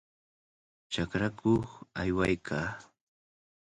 [0.91, 1.67] Chakrakuq
[2.01, 2.67] aywaykaa.